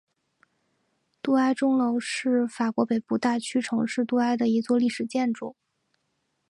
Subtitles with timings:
[1.21, 5.55] 杜埃钟楼是法国北部大区城市杜埃的一座历史建筑。